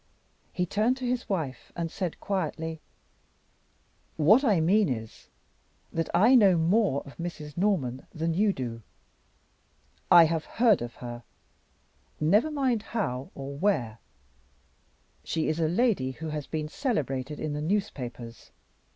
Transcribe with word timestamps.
He 0.51 0.65
turned 0.65 0.97
to 0.97 1.05
his 1.05 1.29
wife, 1.29 1.71
and 1.75 1.91
said, 1.91 2.19
quietly: 2.19 2.81
"What 4.17 4.43
I 4.43 4.59
mean 4.59 4.89
is, 4.89 5.29
that 5.93 6.09
I 6.11 6.33
know 6.33 6.57
more 6.57 7.03
of 7.05 7.17
Mrs. 7.17 7.55
Norman 7.55 8.07
than 8.11 8.33
you 8.33 8.51
do. 8.51 8.81
I 10.09 10.23
have 10.23 10.45
heard 10.57 10.81
of 10.81 10.95
her 10.95 11.21
never 12.19 12.49
mind 12.49 12.81
how 12.81 13.29
or 13.35 13.55
where. 13.59 13.99
She 15.23 15.47
is 15.47 15.59
a 15.59 15.67
lady 15.67 16.09
who 16.13 16.29
has 16.29 16.47
been 16.47 16.67
celebrated 16.67 17.39
in 17.39 17.53
the 17.53 17.61
newspapers. 17.61 18.49